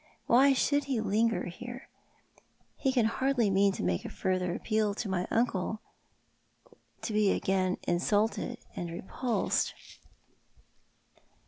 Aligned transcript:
Why 0.25 0.53
should 0.53 0.85
ho 0.85 1.03
linger 1.03 1.45
here? 1.45 1.87
He 2.75 2.91
can 2.91 3.05
hardly 3.05 3.51
mean 3.51 3.71
to 3.73 3.83
make 3.83 4.03
a 4.03 4.09
further 4.09 4.55
appeal 4.55 4.95
to 4.95 5.07
my 5.07 5.27
uncle, 5.29 5.79
to 7.03 7.13
be 7.13 7.29
again 7.31 7.77
insulted 7.87 8.57
and 8.75 8.89
repulsed. 8.89 9.75